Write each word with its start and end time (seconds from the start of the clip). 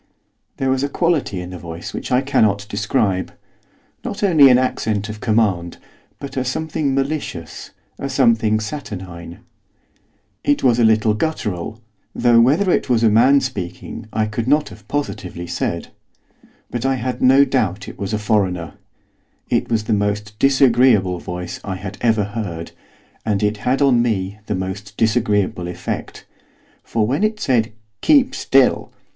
There 0.57 0.71
was 0.71 0.81
a 0.83 0.89
quality 0.89 1.41
in 1.41 1.51
the 1.51 1.59
voice 1.59 1.93
which 1.93 2.11
I 2.11 2.21
cannot 2.21 2.65
describe. 2.67 3.33
Not 4.03 4.23
only 4.23 4.49
an 4.49 4.57
accent 4.57 5.09
of 5.09 5.19
command, 5.21 5.77
but 6.17 6.35
a 6.35 6.43
something 6.43 6.95
malicious, 6.95 7.69
a 7.99 8.09
something 8.09 8.59
saturnine. 8.59 9.41
It 10.43 10.63
was 10.63 10.79
a 10.79 10.83
little 10.83 11.13
guttural, 11.13 11.81
though 12.15 12.41
whether 12.41 12.71
it 12.71 12.89
was 12.89 13.03
a 13.03 13.11
man 13.11 13.41
speaking 13.41 14.07
I 14.11 14.25
could 14.25 14.47
not 14.47 14.69
have 14.69 14.87
positively 14.87 15.45
said; 15.45 15.89
but 16.71 16.83
I 16.83 16.95
had 16.95 17.21
no 17.21 17.45
doubt 17.45 17.87
it 17.87 17.99
was 17.99 18.11
a 18.11 18.17
foreigner. 18.17 18.73
It 19.51 19.69
was 19.69 19.83
the 19.83 19.93
most 19.93 20.33
disagreeable 20.39 21.19
voice 21.19 21.59
I 21.63 21.75
had 21.75 21.99
ever 22.01 22.23
heard, 22.23 22.71
and 23.23 23.43
it 23.43 23.57
had 23.57 23.83
on 23.83 24.01
me 24.01 24.39
the 24.47 24.55
most 24.55 24.97
disagreeable 24.97 25.67
effect; 25.67 26.25
for 26.83 27.05
when 27.05 27.23
it 27.23 27.39
said, 27.39 27.71
'Keep 28.01 28.33
still! 28.33 28.91